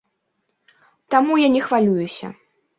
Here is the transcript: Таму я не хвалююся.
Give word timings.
Таму 1.17 1.39
я 1.45 1.53
не 1.59 1.63
хвалююся. 1.69 2.35